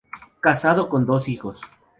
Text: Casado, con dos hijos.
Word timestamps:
Casado, 0.39 0.89
con 0.89 1.05
dos 1.05 1.29
hijos. 1.29 1.61